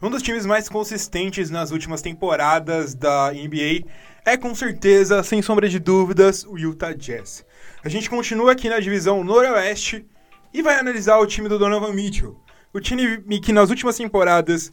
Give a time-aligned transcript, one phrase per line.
[0.00, 3.84] Um dos times mais consistentes nas últimas temporadas da NBA
[4.24, 7.44] é com certeza, sem sombra de dúvidas, o Utah Jazz.
[7.82, 10.06] A gente continua aqui na divisão Noroeste
[10.54, 12.40] e vai analisar o time do Donovan Mitchell.
[12.72, 14.70] O time que nas últimas temporadas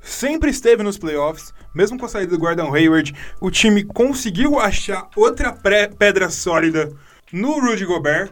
[0.00, 5.10] sempre esteve nos playoffs, mesmo com a saída do Gordon Hayward, o time conseguiu achar
[5.16, 6.92] outra pedra sólida
[7.32, 8.30] no Rudy Gobert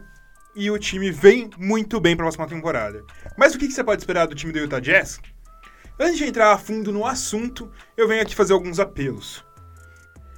[0.55, 3.03] e o time vem muito bem para a próxima temporada.
[3.37, 5.19] Mas o que você pode esperar do time do Utah Jazz?
[5.99, 9.43] Antes de entrar a fundo no assunto, eu venho aqui fazer alguns apelos.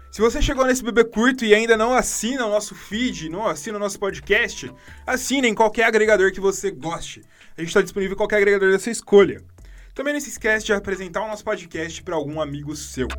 [0.09, 3.75] Se você chegou nesse bebê curto e ainda não assina o nosso feed, não assina
[3.75, 4.71] o nosso podcast,
[5.05, 7.23] assine em qualquer agregador que você goste.
[7.57, 9.43] A gente está disponível em qualquer agregador da sua escolha.
[9.93, 13.09] Também não se esquece de apresentar o nosso podcast para algum amigo seu.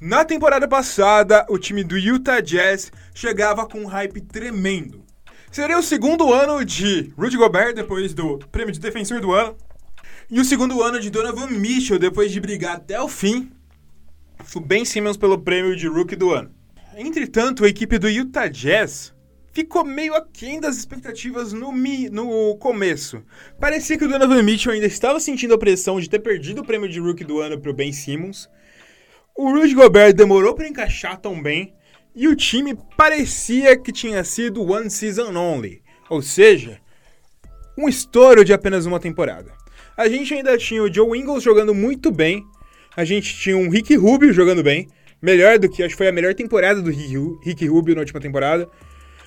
[0.00, 5.07] Na temporada passada, o time do Utah Jazz chegava com um hype tremendo.
[5.50, 9.56] Seria o segundo ano de Rudy Gobert depois do prêmio de defensor do ano.
[10.30, 13.50] E o segundo ano de Donovan Mitchell depois de brigar até o fim.
[14.54, 16.50] O Ben Simmons pelo prêmio de Rookie do ano.
[16.96, 19.14] Entretanto, a equipe do Utah Jazz
[19.52, 23.22] ficou meio aquém das expectativas no, mi, no começo.
[23.58, 26.88] Parecia que o Donovan Mitchell ainda estava sentindo a pressão de ter perdido o prêmio
[26.88, 28.48] de Rookie do ano para o Ben Simmons
[29.38, 31.72] o Rudy Gobert demorou para encaixar tão bem
[32.18, 35.80] e o time parecia que tinha sido one season only,
[36.10, 36.80] ou seja,
[37.78, 39.52] um estouro de apenas uma temporada.
[39.96, 42.44] A gente ainda tinha o Joe Ingles jogando muito bem,
[42.96, 44.88] a gente tinha um Rick Rubio jogando bem,
[45.22, 48.68] melhor do que acho que foi a melhor temporada do Rick Rubio na última temporada,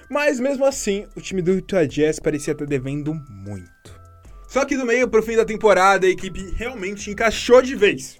[0.09, 4.01] mas mesmo assim o time do Utah Jazz parecia estar devendo muito.
[4.49, 8.19] Só que do meio pro fim da temporada a equipe realmente encaixou de vez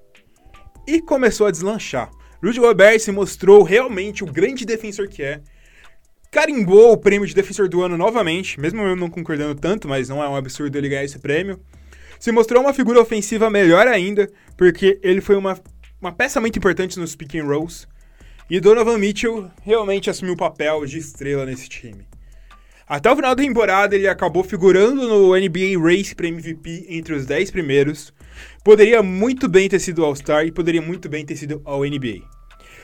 [0.87, 2.09] e começou a deslanchar.
[2.43, 5.41] Rudy Gobert se mostrou realmente o grande defensor que é.
[6.31, 10.23] Carimbou o prêmio de defensor do ano novamente, mesmo eu não concordando tanto, mas não
[10.23, 11.59] é um absurdo ele ganhar esse prêmio.
[12.19, 15.59] Se mostrou uma figura ofensiva melhor ainda, porque ele foi uma,
[15.99, 17.87] uma peça muito importante nos pick and rolls.
[18.49, 22.05] E Donovan Mitchell realmente assumiu o papel de estrela nesse time.
[22.87, 27.25] Até o final da temporada, ele acabou figurando no NBA Race para MVP entre os
[27.25, 28.13] 10 primeiros.
[28.63, 32.21] Poderia muito bem ter sido All-Star e poderia muito bem ter sido ao NBA.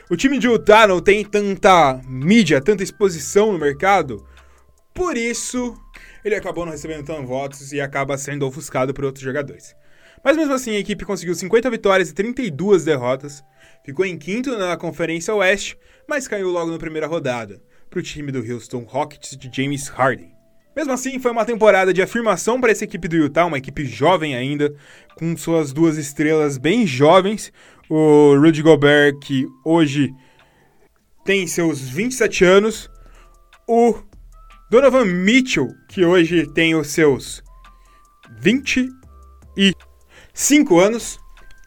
[0.10, 4.26] O time de Utah não tem tanta mídia, tanta exposição no mercado,
[4.94, 5.76] por isso
[6.24, 9.76] ele acabou não recebendo tantos votos e acaba sendo ofuscado por outros jogadores.
[10.24, 13.44] Mas mesmo assim, a equipe conseguiu 50 vitórias e 32 derrotas,
[13.86, 15.78] ficou em quinto na Conferência Oeste,
[16.08, 20.37] mas caiu logo na primeira rodada para o time do Houston Rockets de James Harden.
[20.78, 24.36] Mesmo assim, foi uma temporada de afirmação para essa equipe do Utah, uma equipe jovem
[24.36, 24.76] ainda,
[25.16, 27.52] com suas duas estrelas bem jovens.
[27.90, 30.14] O Rudy Gobert, que hoje
[31.26, 32.92] tem seus 27 anos.
[33.68, 33.96] O
[34.70, 37.42] Donovan Mitchell, que hoje tem os seus
[38.40, 41.18] 25 anos.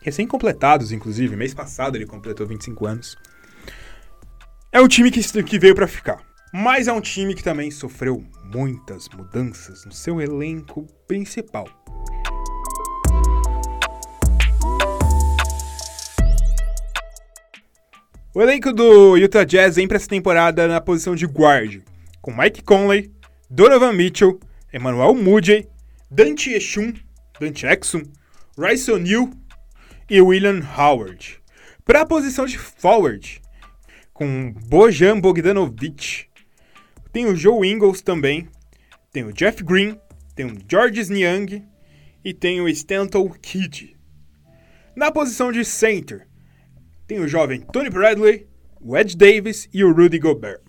[0.03, 1.35] Recém-completados, inclusive.
[1.35, 3.17] Mês passado ele completou 25 anos
[4.73, 6.23] é o time que, que veio para ficar.
[6.53, 11.69] Mas é um time que também sofreu muitas mudanças no seu elenco principal.
[18.35, 21.83] O elenco do Utah Jazz para essa temporada na posição de guard,
[22.21, 23.13] com Mike Conley,
[23.49, 24.41] Donovan Mitchell,
[24.73, 25.69] Emmanuel Mudiay,
[26.11, 26.95] Dante Eshun,
[27.41, 28.03] Dante Exum,
[28.59, 29.31] Rice O'Neal
[30.09, 31.41] e William Howard.
[31.85, 33.41] Para a posição de forward,
[34.13, 36.30] com Bojan Bogdanovic.
[37.13, 38.49] Tem o Joe Ingles também.
[39.13, 39.99] Tem o Jeff Green.
[40.35, 41.65] Tem o Georges Niang.
[42.25, 43.97] E tem o Stanton Kidd.
[44.95, 46.27] Na posição de center,
[47.07, 48.47] tem o jovem Tony Bradley,
[48.81, 50.61] o Ed Davis e o Rudy Gobert.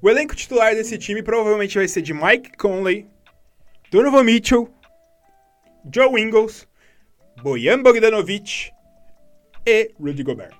[0.00, 3.08] O elenco titular desse time provavelmente vai ser de Mike Conley,
[3.90, 4.72] Donovan Mitchell,
[5.92, 6.68] Joe Ingles,
[7.42, 8.70] Bojan Bogdanovic
[9.66, 10.54] e Rudy Gobert.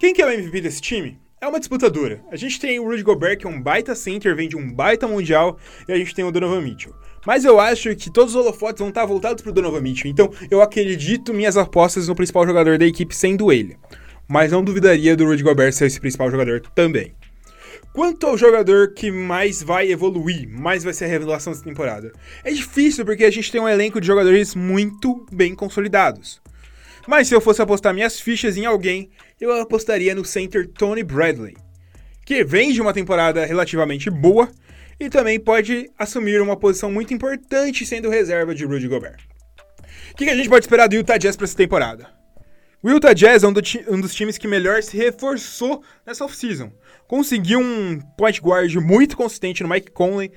[0.00, 1.20] Quem que é o MVP desse time?
[1.44, 2.24] É uma disputa dura.
[2.30, 5.06] A gente tem o Rudy Gobert, que é um baita center, vem de um baita
[5.06, 6.94] mundial, e a gente tem o Donovan Mitchell.
[7.26, 10.62] Mas eu acho que todos os holofotes vão estar voltados pro Donovan Mitchell, então eu
[10.62, 13.76] acredito minhas apostas no principal jogador da equipe sendo ele.
[14.26, 17.12] Mas não duvidaria do Rudy Gobert ser esse principal jogador também.
[17.92, 22.10] Quanto ao jogador que mais vai evoluir, mais vai ser a revelação dessa temporada?
[22.42, 26.40] É difícil porque a gente tem um elenco de jogadores muito bem consolidados.
[27.06, 29.10] Mas se eu fosse apostar minhas fichas em alguém,
[29.40, 31.56] eu apostaria no center Tony Bradley,
[32.24, 34.50] que vem de uma temporada relativamente boa
[34.98, 39.18] e também pode assumir uma posição muito importante sendo reserva de Rudy Gobert.
[40.12, 42.08] O que a gente pode esperar do Utah Jazz para essa temporada?
[42.82, 46.70] O Utah Jazz é um, do um, dos times que melhor se reforçou nessa offseason.
[47.08, 50.30] Conseguiu um point guard muito consistente no Mike Conley,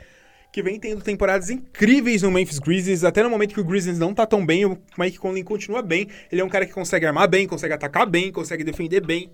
[0.57, 4.11] que vem tendo temporadas incríveis no Memphis Grizzlies, até no momento que o Grizzlies não
[4.11, 6.07] tá tão bem, o Mike Conley continua bem.
[6.31, 9.29] Ele é um cara que consegue armar bem, consegue atacar bem, consegue defender bem.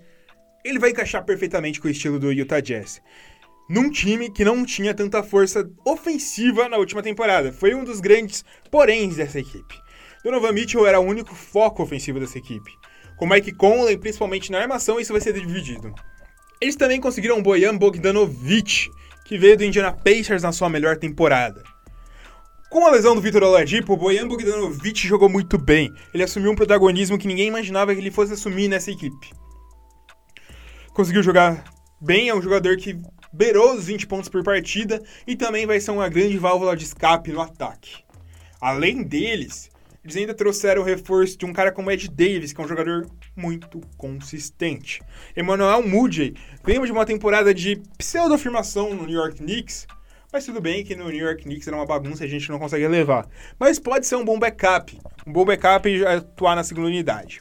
[0.65, 3.01] Ele vai encaixar perfeitamente com o estilo do Utah Jazz.
[3.69, 7.53] Num time que não tinha tanta força ofensiva na última temporada.
[7.53, 9.75] Foi um dos grandes poréns dessa equipe.
[10.25, 12.69] Donovan Mitchell era o único foco ofensivo dessa equipe.
[13.15, 15.95] Com Mike Conley, principalmente na armação, isso vai ser dividido.
[16.59, 18.89] Eles também conseguiram Bojan Bogdanovic,
[19.33, 21.63] que veio do Indiana Pacers na sua melhor temporada.
[22.69, 25.91] Com a lesão do Vitor Oladipo, Bojan Bogdanovic jogou muito bem.
[26.13, 29.31] Ele assumiu um protagonismo que ninguém imaginava que ele fosse assumir nessa equipe.
[30.93, 31.63] Conseguiu jogar
[31.99, 32.95] bem, é um jogador que
[33.33, 37.31] beirou os 20 pontos por partida e também vai ser uma grande válvula de escape
[37.31, 38.03] no ataque.
[38.61, 39.71] Além deles,
[40.03, 43.07] eles ainda trouxeram o reforço de um cara como Ed Davis, que é um jogador
[43.35, 45.01] muito consistente.
[45.35, 46.33] Emmanuel Moody
[46.63, 49.87] veio de uma temporada de pseudo-afirmação no New York Knicks,
[50.31, 52.59] mas tudo bem que no New York Knicks era uma bagunça e a gente não
[52.59, 53.29] consegue levar.
[53.57, 57.39] Mas pode ser um bom backup, um bom backup e atuar na segunda unidade.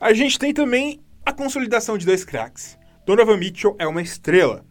[0.00, 2.76] A gente tem também a consolidação de dois craques.
[3.06, 4.64] Donovan Mitchell é uma estrela.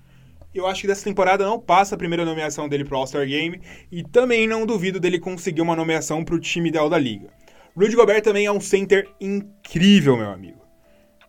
[0.54, 3.60] Eu acho que dessa temporada não passa a primeira nomeação dele pro All-Star Game
[3.92, 7.30] e também não duvido dele conseguir uma nomeação pro time ideal da liga.
[7.76, 10.62] Rudy Gobert também é um center incrível, meu amigo.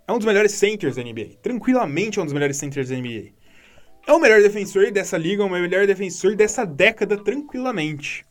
[0.06, 1.38] É um dos melhores centers da NBA.
[1.42, 3.32] Tranquilamente é um dos melhores centers da NBA.
[4.06, 8.26] É o melhor defensor dessa liga, é o melhor defensor dessa década, tranquilamente.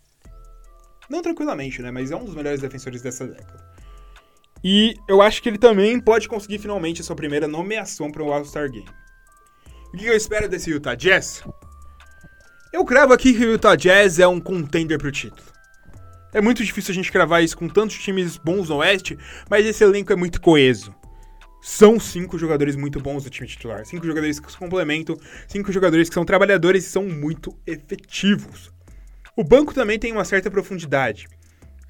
[1.10, 1.90] Não tranquilamente, né?
[1.90, 3.74] Mas é um dos melhores defensores dessa década.
[4.64, 8.32] E eu acho que ele também pode conseguir finalmente a sua primeira nomeação para o
[8.32, 8.86] All-Star Game.
[9.94, 11.44] O que eu espero desse Utah Jazz?
[12.74, 15.44] Eu cravo aqui que o Utah Jazz é um contender pro título.
[16.34, 19.16] É muito difícil a gente cravar isso com tantos times bons no Oeste,
[19.48, 20.96] mas esse elenco é muito coeso.
[21.62, 23.86] São cinco jogadores muito bons do time titular.
[23.86, 25.16] Cinco jogadores que se complementam,
[25.48, 28.74] cinco jogadores que são trabalhadores e são muito efetivos.
[29.38, 31.28] O banco também tem uma certa profundidade.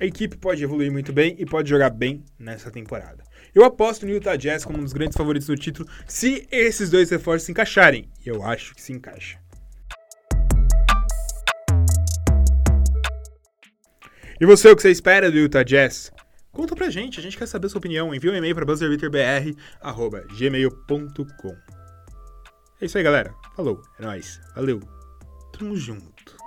[0.03, 3.23] A equipe pode evoluir muito bem e pode jogar bem nessa temporada.
[3.55, 7.09] Eu aposto no Utah Jazz como um dos grandes favoritos do título se esses dois
[7.09, 8.09] reforços se encaixarem.
[8.25, 9.39] E eu acho que se encaixa.
[14.41, 16.11] E você, o que você espera do Utah Jazz?
[16.51, 18.13] Conta pra gente, a gente quer saber sua opinião.
[18.13, 21.55] Envia um e-mail para buzzerbeaterbr.gmail.com
[22.81, 23.33] É isso aí, galera.
[23.55, 24.41] Falou, é nóis.
[24.53, 24.81] Valeu.
[25.57, 26.42] Tamo junto.